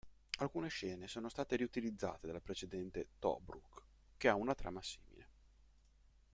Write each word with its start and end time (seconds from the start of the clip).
Alcune 0.39 0.67
scene 0.69 1.07
sono 1.07 1.29
state 1.29 1.55
riutilizzate 1.57 2.25
dal 2.25 2.41
precedente 2.41 3.09
"Tobruk", 3.19 3.83
che 4.17 4.29
ha 4.29 4.33
una 4.33 4.55
trama 4.55 4.81
simile. 4.81 5.27